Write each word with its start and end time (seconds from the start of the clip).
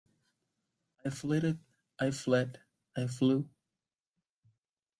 I 1.05 1.11
flitted, 1.11 1.59
I 1.99 2.09
fled, 2.09 2.59
I 2.97 3.05
flew. 3.05 3.47